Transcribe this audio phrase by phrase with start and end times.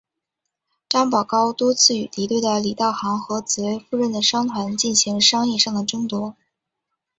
[0.89, 6.35] 张保皋多次与敌对的李道行和紫薇夫人的商团进行商业上的争夺。